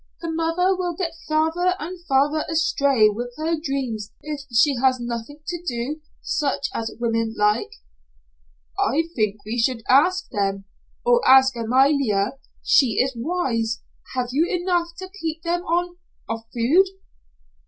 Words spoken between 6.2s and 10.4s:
such as women like." "I think we should ask